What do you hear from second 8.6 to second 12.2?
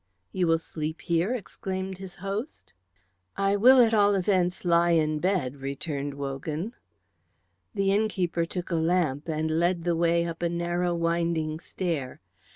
a lamp and led the way up a narrow winding stair.